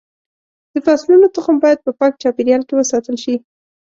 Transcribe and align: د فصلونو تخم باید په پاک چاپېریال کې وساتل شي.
د 0.73 0.75
فصلونو 0.85 1.27
تخم 1.35 1.55
باید 1.63 1.79
په 1.85 1.91
پاک 1.99 2.13
چاپېریال 2.21 2.61
کې 2.67 2.73
وساتل 2.75 3.15
شي. 3.23 3.35